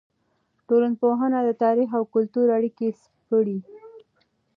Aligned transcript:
ټولنپوهنه 0.67 1.39
د 1.43 1.49
تاریخ 1.63 1.89
او 1.97 2.03
کلتور 2.13 2.47
اړیکه 2.57 2.85
سپړي. 3.03 3.59